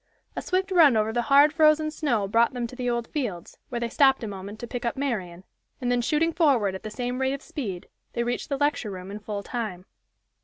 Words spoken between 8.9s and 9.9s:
in full time.